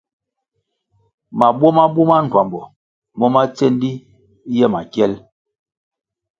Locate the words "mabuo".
1.39-1.69